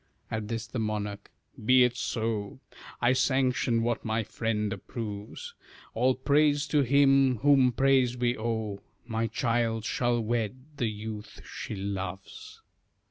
At 0.31 0.47
this, 0.47 0.65
the 0.65 0.79
monarch 0.79 1.29
"Be 1.63 1.83
it 1.83 1.95
so! 1.95 2.59
I 3.01 3.13
sanction 3.13 3.83
what 3.83 4.03
my 4.03 4.23
friend 4.23 4.73
approves; 4.73 5.53
All 5.93 6.15
praise 6.15 6.65
to 6.69 6.81
Him, 6.81 7.37
whom 7.43 7.71
praise 7.71 8.17
we 8.17 8.35
owe; 8.35 8.79
My 9.05 9.27
child 9.27 9.85
shall 9.85 10.19
wed 10.19 10.55
the 10.77 10.89
youth 10.89 11.43
she 11.45 11.75
loves." 11.75 12.61